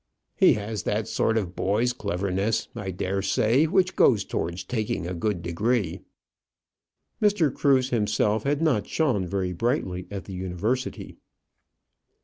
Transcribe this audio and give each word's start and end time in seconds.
"He 0.35 0.53
has 0.53 0.81
that 0.81 1.07
sort 1.07 1.37
of 1.37 1.55
boy's 1.55 1.93
cleverness, 1.93 2.69
I 2.75 2.89
dare 2.89 3.21
say, 3.21 3.65
which 3.67 3.95
goes 3.95 4.25
towards 4.25 4.63
taking 4.63 5.05
a 5.07 5.13
good 5.13 5.43
degree." 5.43 5.99
Mr. 7.21 7.53
Cruse 7.53 7.91
himself 7.91 8.41
had 8.41 8.63
not 8.63 8.87
shone 8.87 9.27
very 9.27 9.53
brightly 9.53 10.07
at 10.09 10.25
the 10.25 10.33
University. 10.33 11.17